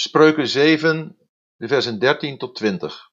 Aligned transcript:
Spreuken 0.00 0.48
7, 0.48 1.18
de 1.56 1.68
versen 1.68 1.98
13 1.98 2.38
tot 2.38 2.54
20. 2.54 3.10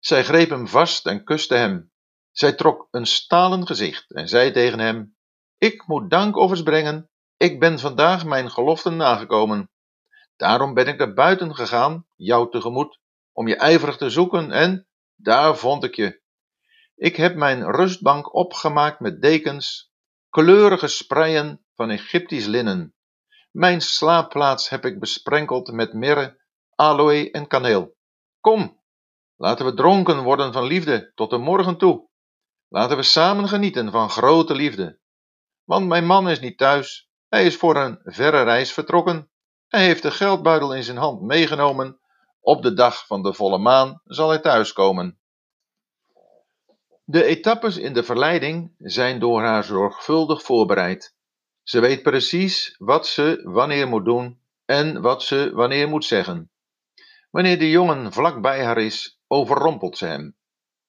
Zij 0.00 0.24
greep 0.24 0.50
hem 0.50 0.68
vast 0.68 1.06
en 1.06 1.24
kuste 1.24 1.54
hem. 1.54 1.92
Zij 2.30 2.52
trok 2.52 2.88
een 2.90 3.06
stalen 3.06 3.66
gezicht 3.66 4.12
en 4.12 4.28
zei 4.28 4.50
tegen 4.50 4.78
hem: 4.78 5.16
Ik 5.58 5.86
moet 5.86 6.10
dankoffers 6.10 6.62
brengen. 6.62 7.10
Ik 7.36 7.60
ben 7.60 7.78
vandaag 7.78 8.24
mijn 8.24 8.50
geloften 8.50 8.96
nagekomen. 8.96 9.70
Daarom 10.36 10.74
ben 10.74 10.86
ik 10.86 10.98
naar 10.98 11.14
buiten 11.14 11.54
gegaan, 11.54 12.06
jou 12.16 12.50
tegemoet, 12.50 13.00
om 13.32 13.48
je 13.48 13.56
ijverig 13.56 13.96
te 13.96 14.10
zoeken 14.10 14.50
en 14.50 14.86
daar 15.16 15.56
vond 15.56 15.84
ik 15.84 15.94
je. 15.94 16.22
Ik 16.94 17.16
heb 17.16 17.34
mijn 17.34 17.70
rustbank 17.70 18.34
opgemaakt 18.34 19.00
met 19.00 19.22
dekens, 19.22 19.92
kleurige 20.28 20.88
spreien 20.88 21.64
van 21.74 21.90
Egyptisch 21.90 22.46
linnen. 22.46 22.94
Mijn 23.54 23.80
slaapplaats 23.80 24.68
heb 24.68 24.84
ik 24.84 25.00
besprenkeld 25.00 25.72
met 25.72 25.92
mirre, 25.92 26.40
aloe 26.74 27.30
en 27.30 27.46
kaneel. 27.46 27.96
Kom, 28.40 28.80
laten 29.36 29.64
we 29.64 29.74
dronken 29.74 30.22
worden 30.22 30.52
van 30.52 30.64
liefde 30.64 31.12
tot 31.14 31.30
de 31.30 31.38
morgen 31.38 31.76
toe. 31.76 32.08
Laten 32.68 32.96
we 32.96 33.02
samen 33.02 33.48
genieten 33.48 33.90
van 33.90 34.10
grote 34.10 34.54
liefde. 34.54 34.98
Want 35.64 35.86
mijn 35.86 36.06
man 36.06 36.28
is 36.28 36.40
niet 36.40 36.58
thuis, 36.58 37.10
hij 37.28 37.46
is 37.46 37.56
voor 37.56 37.76
een 37.76 38.00
verre 38.02 38.42
reis 38.42 38.72
vertrokken. 38.72 39.30
Hij 39.68 39.84
heeft 39.84 40.02
de 40.02 40.10
geldbuidel 40.10 40.74
in 40.74 40.82
zijn 40.82 40.96
hand 40.96 41.20
meegenomen. 41.20 42.00
Op 42.40 42.62
de 42.62 42.72
dag 42.72 43.06
van 43.06 43.22
de 43.22 43.34
volle 43.34 43.58
maan 43.58 44.00
zal 44.04 44.28
hij 44.28 44.38
thuiskomen. 44.38 45.18
De 47.04 47.24
etappes 47.24 47.76
in 47.76 47.92
de 47.92 48.02
verleiding 48.02 48.74
zijn 48.78 49.18
door 49.18 49.42
haar 49.42 49.64
zorgvuldig 49.64 50.42
voorbereid. 50.42 51.13
Ze 51.64 51.80
weet 51.80 52.02
precies 52.02 52.74
wat 52.78 53.06
ze 53.06 53.40
wanneer 53.42 53.88
moet 53.88 54.04
doen 54.04 54.40
en 54.64 55.00
wat 55.00 55.22
ze 55.22 55.50
wanneer 55.54 55.88
moet 55.88 56.04
zeggen. 56.04 56.50
Wanneer 57.30 57.58
de 57.58 57.70
jongen 57.70 58.12
vlak 58.12 58.40
bij 58.40 58.64
haar 58.64 58.78
is, 58.78 59.20
overrompelt 59.26 59.98
ze 59.98 60.06
hem. 60.06 60.36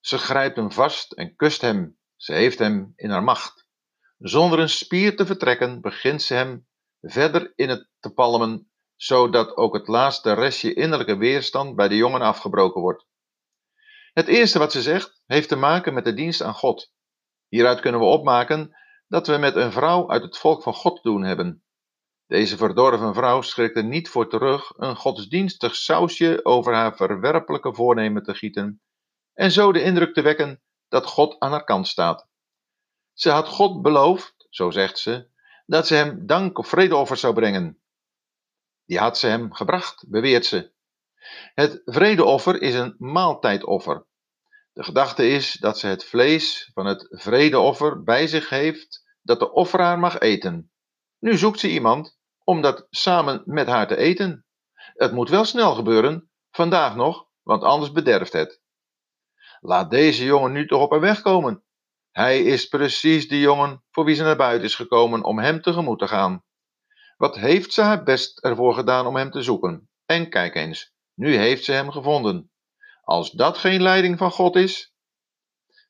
Ze 0.00 0.18
grijpt 0.18 0.56
hem 0.56 0.72
vast 0.72 1.12
en 1.12 1.36
kust 1.36 1.60
hem. 1.60 1.98
Ze 2.16 2.32
heeft 2.32 2.58
hem 2.58 2.92
in 2.96 3.10
haar 3.10 3.22
macht. 3.22 3.66
Zonder 4.18 4.58
een 4.58 4.68
spier 4.68 5.16
te 5.16 5.26
vertrekken, 5.26 5.80
begint 5.80 6.22
ze 6.22 6.34
hem 6.34 6.66
verder 7.00 7.52
in 7.54 7.68
het 7.68 7.88
te 8.00 8.10
palmen, 8.10 8.70
zodat 8.96 9.56
ook 9.56 9.74
het 9.74 9.88
laatste 9.88 10.32
restje 10.32 10.74
innerlijke 10.74 11.16
weerstand 11.16 11.76
bij 11.76 11.88
de 11.88 11.96
jongen 11.96 12.20
afgebroken 12.20 12.80
wordt. 12.80 13.06
Het 14.12 14.28
eerste 14.28 14.58
wat 14.58 14.72
ze 14.72 14.82
zegt, 14.82 15.22
heeft 15.26 15.48
te 15.48 15.56
maken 15.56 15.94
met 15.94 16.04
de 16.04 16.14
dienst 16.14 16.42
aan 16.42 16.54
God. 16.54 16.92
Hieruit 17.48 17.80
kunnen 17.80 18.00
we 18.00 18.06
opmaken 18.06 18.76
dat 19.08 19.26
we 19.26 19.36
met 19.36 19.56
een 19.56 19.72
vrouw 19.72 20.10
uit 20.10 20.22
het 20.22 20.38
volk 20.38 20.62
van 20.62 20.74
God 20.74 21.02
doen 21.02 21.22
hebben. 21.22 21.64
Deze 22.26 22.56
verdorven 22.56 23.14
vrouw 23.14 23.40
schrikt 23.40 23.76
er 23.76 23.84
niet 23.84 24.08
voor 24.08 24.28
terug 24.28 24.72
een 24.76 24.96
godsdienstig 24.96 25.76
sausje 25.76 26.44
over 26.44 26.74
haar 26.74 26.96
verwerpelijke 26.96 27.74
voornemen 27.74 28.22
te 28.22 28.34
gieten 28.34 28.80
en 29.34 29.50
zo 29.50 29.72
de 29.72 29.82
indruk 29.82 30.14
te 30.14 30.22
wekken 30.22 30.62
dat 30.88 31.06
God 31.06 31.38
aan 31.38 31.50
haar 31.50 31.64
kant 31.64 31.88
staat. 31.88 32.28
Ze 33.12 33.30
had 33.30 33.48
God 33.48 33.82
beloofd, 33.82 34.46
zo 34.50 34.70
zegt 34.70 34.98
ze, 34.98 35.28
dat 35.66 35.86
ze 35.86 35.94
hem 35.94 36.26
dank 36.26 36.58
of 36.58 36.68
vredeoffers 36.68 37.20
zou 37.20 37.34
brengen. 37.34 37.80
Die 38.84 38.98
had 38.98 39.18
ze 39.18 39.26
hem 39.26 39.54
gebracht, 39.54 40.04
beweert 40.08 40.46
ze. 40.46 40.72
Het 41.54 41.82
vredeoffer 41.84 42.62
is 42.62 42.74
een 42.74 42.94
maaltijdoffer. 42.98 44.06
De 44.76 44.84
gedachte 44.84 45.28
is 45.28 45.52
dat 45.52 45.78
ze 45.78 45.86
het 45.86 46.04
vlees 46.04 46.70
van 46.74 46.86
het 46.86 47.06
vredeoffer 47.10 48.02
bij 48.02 48.26
zich 48.26 48.48
heeft 48.48 49.02
dat 49.22 49.38
de 49.38 49.52
offeraar 49.52 49.98
mag 49.98 50.18
eten. 50.18 50.70
Nu 51.18 51.36
zoekt 51.36 51.60
ze 51.60 51.70
iemand 51.70 52.18
om 52.44 52.60
dat 52.60 52.86
samen 52.90 53.42
met 53.44 53.66
haar 53.66 53.86
te 53.86 53.96
eten. 53.96 54.46
Het 54.74 55.12
moet 55.12 55.28
wel 55.28 55.44
snel 55.44 55.74
gebeuren, 55.74 56.30
vandaag 56.50 56.96
nog, 56.96 57.28
want 57.42 57.62
anders 57.62 57.92
bederft 57.92 58.32
het. 58.32 58.60
Laat 59.60 59.90
deze 59.90 60.24
jongen 60.24 60.52
nu 60.52 60.66
toch 60.66 60.82
op 60.82 60.90
haar 60.90 61.00
weg 61.00 61.22
komen. 61.22 61.64
Hij 62.10 62.42
is 62.42 62.66
precies 62.66 63.28
de 63.28 63.40
jongen 63.40 63.84
voor 63.90 64.04
wie 64.04 64.14
ze 64.14 64.22
naar 64.22 64.36
buiten 64.36 64.66
is 64.66 64.74
gekomen 64.74 65.24
om 65.24 65.38
hem 65.38 65.60
tegemoet 65.62 65.98
te 65.98 66.08
gaan. 66.08 66.44
Wat 67.16 67.36
heeft 67.36 67.72
ze 67.72 67.82
haar 67.82 68.02
best 68.02 68.38
ervoor 68.38 68.74
gedaan 68.74 69.06
om 69.06 69.16
hem 69.16 69.30
te 69.30 69.42
zoeken? 69.42 69.88
En 70.06 70.30
kijk 70.30 70.54
eens, 70.54 70.94
nu 71.14 71.36
heeft 71.36 71.64
ze 71.64 71.72
hem 71.72 71.90
gevonden. 71.90 72.50
Als 73.06 73.30
dat 73.30 73.58
geen 73.58 73.82
leiding 73.82 74.18
van 74.18 74.30
God 74.30 74.56
is. 74.56 74.94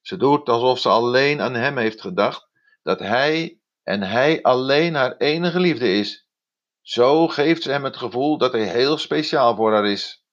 Ze 0.00 0.16
doet 0.16 0.48
alsof 0.48 0.78
ze 0.78 0.88
alleen 0.88 1.40
aan 1.40 1.54
hem 1.54 1.76
heeft 1.76 2.00
gedacht, 2.00 2.48
dat 2.82 2.98
hij 2.98 3.60
en 3.82 4.02
hij 4.02 4.42
alleen 4.42 4.94
haar 4.94 5.16
enige 5.16 5.60
liefde 5.60 5.92
is. 5.92 6.28
Zo 6.80 7.28
geeft 7.28 7.62
ze 7.62 7.70
hem 7.70 7.84
het 7.84 7.96
gevoel 7.96 8.38
dat 8.38 8.52
hij 8.52 8.68
heel 8.68 8.98
speciaal 8.98 9.56
voor 9.56 9.72
haar 9.72 9.86
is. 9.86 10.24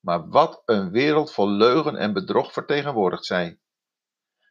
Maar 0.00 0.28
wat 0.28 0.62
een 0.64 0.90
wereld 0.90 1.32
vol 1.32 1.48
leugen 1.48 1.96
en 1.96 2.12
bedrog 2.12 2.52
vertegenwoordigt 2.52 3.24
zij. 3.24 3.60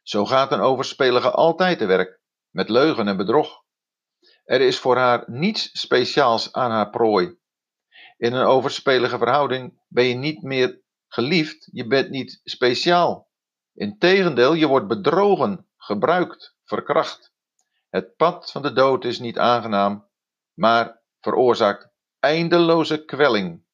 Zo 0.02 0.24
gaat 0.24 0.52
een 0.52 0.60
overspelige 0.60 1.30
altijd 1.30 1.78
te 1.78 1.86
werk, 1.86 2.20
met 2.50 2.68
leugen 2.68 3.08
en 3.08 3.16
bedrog. 3.16 3.64
Er 4.44 4.60
is 4.60 4.78
voor 4.78 4.96
haar 4.96 5.24
niets 5.26 5.80
speciaals 5.80 6.52
aan 6.52 6.70
haar 6.70 6.90
prooi. 6.90 7.38
In 8.16 8.32
een 8.32 8.46
overspelige 8.46 9.18
verhouding 9.18 9.82
ben 9.88 10.04
je 10.04 10.14
niet 10.14 10.42
meer 10.42 10.80
geliefd, 11.12 11.68
je 11.72 11.86
bent 11.86 12.10
niet 12.10 12.40
speciaal. 12.44 13.30
Integendeel, 13.74 14.54
je 14.54 14.66
wordt 14.66 14.88
bedrogen, 14.88 15.68
gebruikt, 15.76 16.56
verkracht. 16.64 17.32
Het 17.88 18.16
pad 18.16 18.50
van 18.50 18.62
de 18.62 18.72
dood 18.72 19.04
is 19.04 19.18
niet 19.18 19.38
aangenaam, 19.38 20.08
maar 20.54 21.02
veroorzaakt 21.20 21.88
eindeloze 22.20 23.04
kwelling. 23.04 23.64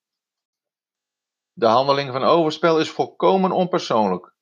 De 1.52 1.66
handeling 1.66 2.12
van 2.12 2.22
overspel 2.22 2.80
is 2.80 2.90
volkomen 2.90 3.52
onpersoonlijk. 3.52 4.34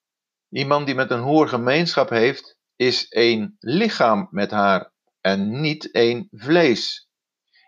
Iemand 0.49 0.87
die 0.87 0.95
met 0.95 1.11
een 1.11 1.23
hoer 1.23 1.49
gemeenschap 1.49 2.09
heeft, 2.09 2.59
is 2.77 3.09
één 3.09 3.56
lichaam 3.59 4.29
met 4.31 4.51
haar 4.51 4.93
en 5.21 5.61
niet 5.61 5.91
één 5.91 6.29
vlees. 6.31 7.09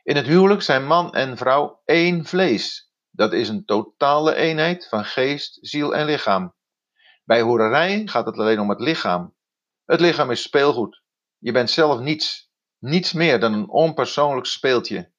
In 0.02 0.16
het 0.16 0.26
huwelijk 0.26 0.62
zijn 0.62 0.86
man 0.86 1.14
en 1.14 1.36
vrouw 1.36 1.82
één 1.84 2.24
vlees. 2.24 2.87
Dat 3.18 3.32
is 3.32 3.48
een 3.48 3.64
totale 3.64 4.34
eenheid 4.34 4.88
van 4.88 5.04
geest, 5.04 5.58
ziel 5.60 5.94
en 5.94 6.04
lichaam. 6.06 6.54
Bij 7.24 7.40
hoererij 7.40 8.02
gaat 8.06 8.26
het 8.26 8.38
alleen 8.38 8.60
om 8.60 8.68
het 8.68 8.80
lichaam. 8.80 9.34
Het 9.84 10.00
lichaam 10.00 10.30
is 10.30 10.42
speelgoed. 10.42 11.02
Je 11.38 11.52
bent 11.52 11.70
zelf 11.70 12.00
niets, 12.00 12.50
niets 12.78 13.12
meer 13.12 13.40
dan 13.40 13.52
een 13.52 13.68
onpersoonlijk 13.68 14.46
speeltje. 14.46 15.12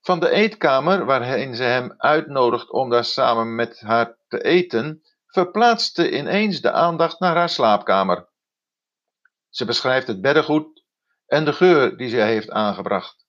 Van 0.00 0.20
de 0.20 0.30
eetkamer 0.30 1.04
waarheen 1.04 1.54
ze 1.54 1.62
hem 1.62 1.94
uitnodigt 1.96 2.70
om 2.70 2.90
daar 2.90 3.04
samen 3.04 3.54
met 3.54 3.80
haar 3.80 4.18
te 4.28 4.42
eten, 4.42 5.02
verplaatste 5.26 6.10
ineens 6.18 6.60
de 6.60 6.72
aandacht 6.72 7.20
naar 7.20 7.36
haar 7.36 7.48
slaapkamer. 7.48 8.28
Ze 9.48 9.64
beschrijft 9.64 10.06
het 10.06 10.20
beddengoed 10.20 10.84
en 11.26 11.44
de 11.44 11.52
geur 11.52 11.96
die 11.96 12.08
zij 12.08 12.26
heeft 12.26 12.50
aangebracht. 12.50 13.27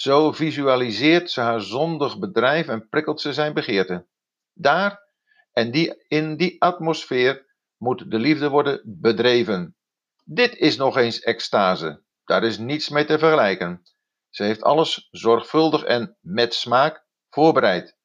Zo 0.00 0.32
visualiseert 0.32 1.30
ze 1.30 1.40
haar 1.40 1.60
zondig 1.60 2.18
bedrijf 2.18 2.68
en 2.68 2.88
prikkelt 2.88 3.20
ze 3.20 3.32
zijn 3.32 3.54
begeerte. 3.54 4.06
Daar 4.52 5.02
en 5.52 5.70
die, 5.70 6.04
in 6.08 6.36
die 6.36 6.62
atmosfeer 6.62 7.46
moet 7.76 8.10
de 8.10 8.18
liefde 8.18 8.48
worden 8.48 8.82
bedreven. 8.84 9.76
Dit 10.24 10.56
is 10.56 10.76
nog 10.76 10.96
eens 10.96 11.20
extase. 11.20 12.02
Daar 12.24 12.44
is 12.44 12.58
niets 12.58 12.88
mee 12.88 13.04
te 13.04 13.18
vergelijken. 13.18 13.82
Ze 14.30 14.42
heeft 14.42 14.62
alles 14.62 15.08
zorgvuldig 15.10 15.82
en 15.82 16.16
met 16.20 16.54
smaak 16.54 17.04
voorbereid. 17.28 17.96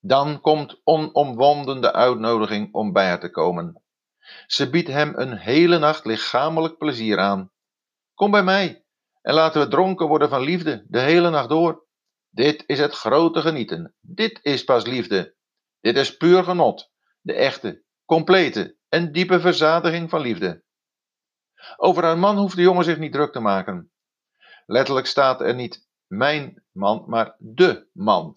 Dan 0.00 0.40
komt 0.40 0.80
onomwonden 0.84 1.80
de 1.80 1.92
uitnodiging 1.92 2.74
om 2.74 2.92
bij 2.92 3.06
haar 3.06 3.20
te 3.20 3.30
komen. 3.30 3.82
Ze 4.46 4.70
biedt 4.70 4.88
hem 4.88 5.12
een 5.16 5.36
hele 5.36 5.78
nacht 5.78 6.04
lichamelijk 6.04 6.78
plezier 6.78 7.18
aan. 7.18 7.52
Kom 8.14 8.30
bij 8.30 8.42
mij 8.42 8.85
en 9.26 9.34
laten 9.34 9.60
we 9.60 9.68
dronken 9.68 10.06
worden 10.06 10.28
van 10.28 10.42
liefde 10.42 10.84
de 10.88 11.00
hele 11.00 11.30
nacht 11.30 11.48
door. 11.48 11.86
Dit 12.28 12.64
is 12.66 12.78
het 12.78 12.94
grote 12.94 13.40
genieten. 13.40 13.94
Dit 14.00 14.38
is 14.42 14.64
pas 14.64 14.84
liefde. 14.86 15.34
Dit 15.80 15.96
is 15.96 16.16
puur 16.16 16.44
genot. 16.44 16.90
De 17.20 17.32
echte, 17.32 17.84
complete 18.04 18.76
en 18.88 19.12
diepe 19.12 19.40
verzadiging 19.40 20.10
van 20.10 20.20
liefde. 20.20 20.64
Over 21.76 22.02
haar 22.02 22.18
man 22.18 22.36
hoeft 22.36 22.56
de 22.56 22.62
jongen 22.62 22.84
zich 22.84 22.98
niet 22.98 23.12
druk 23.12 23.32
te 23.32 23.40
maken. 23.40 23.92
Letterlijk 24.66 25.06
staat 25.06 25.40
er 25.40 25.54
niet 25.54 25.88
mijn 26.06 26.64
man, 26.72 27.04
maar 27.06 27.34
de 27.38 27.88
man. 27.92 28.36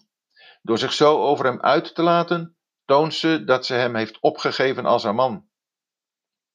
Door 0.62 0.78
zich 0.78 0.92
zo 0.92 1.22
over 1.22 1.44
hem 1.44 1.60
uit 1.60 1.94
te 1.94 2.02
laten, 2.02 2.56
toont 2.84 3.14
ze 3.14 3.44
dat 3.44 3.66
ze 3.66 3.74
hem 3.74 3.94
heeft 3.94 4.20
opgegeven 4.20 4.86
als 4.86 5.04
haar 5.04 5.14
man. 5.14 5.48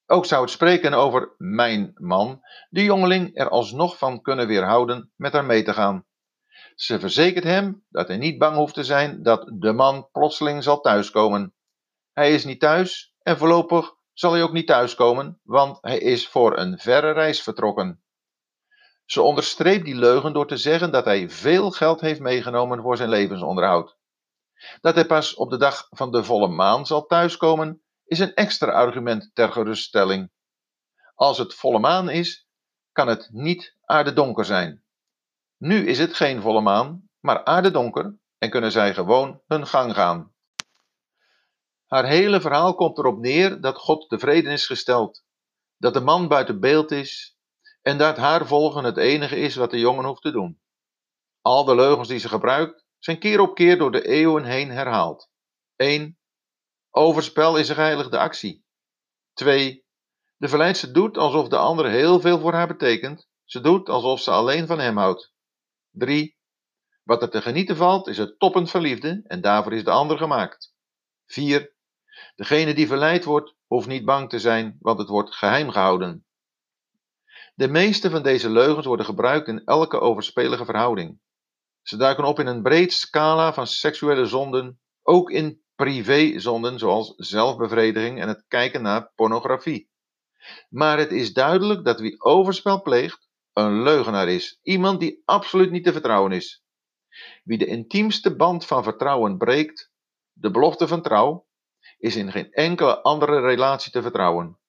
Ook 0.07 0.25
zou 0.25 0.41
het 0.41 0.51
spreken 0.51 0.93
over 0.93 1.33
mijn 1.37 1.91
man 1.95 2.41
de 2.69 2.83
jongeling 2.83 3.37
er 3.37 3.49
alsnog 3.49 3.97
van 3.97 4.21
kunnen 4.21 4.47
weerhouden 4.47 5.11
met 5.15 5.33
haar 5.33 5.45
mee 5.45 5.63
te 5.63 5.73
gaan. 5.73 6.05
Ze 6.75 6.99
verzekert 6.99 7.43
hem 7.43 7.85
dat 7.89 8.07
hij 8.07 8.17
niet 8.17 8.37
bang 8.37 8.55
hoeft 8.55 8.73
te 8.73 8.83
zijn 8.83 9.23
dat 9.23 9.51
de 9.53 9.73
man 9.73 10.09
plotseling 10.11 10.63
zal 10.63 10.79
thuiskomen. 10.79 11.53
Hij 12.13 12.33
is 12.33 12.45
niet 12.45 12.59
thuis 12.59 13.15
en 13.21 13.37
voorlopig 13.37 13.93
zal 14.13 14.31
hij 14.31 14.43
ook 14.43 14.51
niet 14.51 14.67
thuiskomen, 14.67 15.39
want 15.43 15.77
hij 15.81 15.97
is 15.97 16.27
voor 16.27 16.57
een 16.57 16.79
verre 16.79 17.11
reis 17.11 17.41
vertrokken. 17.41 18.03
Ze 19.05 19.21
onderstreept 19.21 19.85
die 19.85 19.95
leugen 19.95 20.33
door 20.33 20.47
te 20.47 20.57
zeggen 20.57 20.91
dat 20.91 21.05
hij 21.05 21.29
veel 21.29 21.71
geld 21.71 22.01
heeft 22.01 22.19
meegenomen 22.19 22.81
voor 22.81 22.97
zijn 22.97 23.09
levensonderhoud. 23.09 23.97
Dat 24.81 24.95
hij 24.95 25.05
pas 25.05 25.35
op 25.35 25.49
de 25.49 25.57
dag 25.57 25.87
van 25.89 26.11
de 26.11 26.23
volle 26.23 26.47
maan 26.47 26.85
zal 26.85 27.05
thuiskomen, 27.05 27.81
is 28.05 28.19
een 28.19 28.33
extra 28.33 28.71
argument 28.71 29.31
ter 29.33 29.51
geruststelling. 29.51 30.31
Als 31.15 31.37
het 31.37 31.53
volle 31.53 31.79
maan 31.79 32.09
is, 32.09 32.47
kan 32.91 33.07
het 33.07 33.29
niet 33.31 33.75
aardedonker 33.81 34.45
zijn. 34.45 34.83
Nu 35.57 35.87
is 35.87 35.99
het 35.99 36.13
geen 36.13 36.41
volle 36.41 36.61
maan, 36.61 37.09
maar 37.19 37.43
aardedonker 37.43 38.17
en 38.37 38.49
kunnen 38.49 38.71
zij 38.71 38.93
gewoon 38.93 39.41
hun 39.47 39.67
gang 39.67 39.93
gaan. 39.93 40.33
Haar 41.85 42.05
hele 42.05 42.41
verhaal 42.41 42.75
komt 42.75 42.97
erop 42.97 43.19
neer 43.19 43.61
dat 43.61 43.77
God 43.77 44.09
tevreden 44.09 44.51
is 44.51 44.65
gesteld, 44.65 45.23
dat 45.77 45.93
de 45.93 45.99
man 45.99 46.27
buiten 46.27 46.59
beeld 46.59 46.91
is 46.91 47.37
en 47.81 47.97
dat 47.97 48.17
haar 48.17 48.47
volgen 48.47 48.83
het 48.83 48.97
enige 48.97 49.35
is 49.35 49.55
wat 49.55 49.71
de 49.71 49.79
jongen 49.79 50.05
hoeft 50.05 50.21
te 50.21 50.31
doen. 50.31 50.59
Al 51.41 51.65
de 51.65 51.75
leugens 51.75 52.07
die 52.07 52.19
ze 52.19 52.29
gebruikt 52.29 52.85
zijn 52.99 53.19
keer 53.19 53.39
op 53.39 53.55
keer 53.55 53.77
door 53.77 53.91
de 53.91 54.07
eeuwen 54.07 54.43
heen 54.43 54.69
herhaald. 54.69 55.29
1. 55.75 56.17
Overspel 56.97 57.57
is 57.57 57.69
een 57.69 57.75
geheiligde 57.75 58.17
actie. 58.17 58.65
2. 59.33 59.85
De 60.37 60.47
verleidster 60.47 60.93
doet 60.93 61.17
alsof 61.17 61.47
de 61.47 61.57
ander 61.57 61.89
heel 61.89 62.19
veel 62.19 62.39
voor 62.39 62.53
haar 62.53 62.67
betekent. 62.67 63.27
Ze 63.43 63.61
doet 63.61 63.89
alsof 63.89 64.19
ze 64.21 64.31
alleen 64.31 64.67
van 64.67 64.79
hem 64.79 64.97
houdt. 64.97 65.33
3. 65.91 66.37
Wat 67.03 67.21
er 67.21 67.29
te 67.29 67.41
genieten 67.41 67.75
valt 67.75 68.07
is 68.07 68.17
het 68.17 68.39
toppend 68.39 68.69
verliefde 68.69 69.21
en 69.23 69.41
daarvoor 69.41 69.73
is 69.73 69.83
de 69.83 69.91
ander 69.91 70.17
gemaakt. 70.17 70.73
4. 71.25 71.75
Degene 72.35 72.73
die 72.73 72.87
verleid 72.87 73.23
wordt, 73.23 73.55
hoeft 73.67 73.87
niet 73.87 74.05
bang 74.05 74.29
te 74.29 74.39
zijn, 74.39 74.77
want 74.79 74.99
het 74.99 75.09
wordt 75.09 75.35
geheim 75.35 75.69
gehouden. 75.69 76.25
De 77.55 77.67
meeste 77.67 78.09
van 78.09 78.23
deze 78.23 78.49
leugens 78.49 78.85
worden 78.85 79.05
gebruikt 79.05 79.47
in 79.47 79.63
elke 79.65 79.99
overspelige 79.99 80.65
verhouding. 80.65 81.19
Ze 81.81 81.97
duiken 81.97 82.23
op 82.23 82.39
in 82.39 82.47
een 82.47 82.63
breed 82.63 82.93
scala 82.93 83.53
van 83.53 83.67
seksuele 83.67 84.25
zonden, 84.25 84.79
ook 85.01 85.29
in 85.31 85.63
privézonden 85.75 86.79
zoals 86.79 87.13
zelfbevrediging 87.17 88.21
en 88.21 88.27
het 88.27 88.45
kijken 88.47 88.81
naar 88.81 89.11
pornografie. 89.15 89.89
Maar 90.69 90.97
het 90.97 91.11
is 91.11 91.33
duidelijk 91.33 91.85
dat 91.85 91.99
wie 91.99 92.21
overspel 92.21 92.81
pleegt, 92.81 93.29
een 93.53 93.81
leugenaar 93.83 94.27
is, 94.27 94.59
iemand 94.61 94.99
die 94.99 95.21
absoluut 95.25 95.71
niet 95.71 95.83
te 95.83 95.91
vertrouwen 95.91 96.31
is. 96.31 96.63
Wie 97.43 97.57
de 97.57 97.65
intiemste 97.65 98.35
band 98.35 98.65
van 98.65 98.83
vertrouwen 98.83 99.37
breekt, 99.37 99.91
de 100.33 100.51
belofte 100.51 100.87
van 100.87 101.01
trouw, 101.01 101.47
is 101.97 102.15
in 102.15 102.31
geen 102.31 102.51
enkele 102.51 103.01
andere 103.01 103.39
relatie 103.39 103.91
te 103.91 104.01
vertrouwen. 104.01 104.59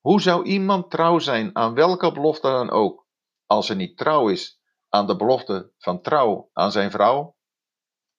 Hoe 0.00 0.20
zou 0.20 0.44
iemand 0.44 0.90
trouw 0.90 1.18
zijn 1.18 1.56
aan 1.56 1.74
welke 1.74 2.12
belofte 2.12 2.48
dan 2.48 2.70
ook, 2.70 3.06
als 3.46 3.66
ze 3.66 3.74
niet 3.74 3.96
trouw 3.96 4.28
is 4.28 4.60
aan 4.88 5.06
de 5.06 5.16
belofte 5.16 5.72
van 5.78 6.02
trouw 6.02 6.50
aan 6.52 6.72
zijn 6.72 6.90
vrouw? 6.90 7.36